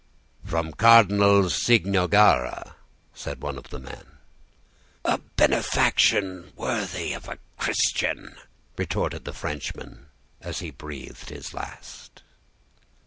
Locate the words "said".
3.13-3.39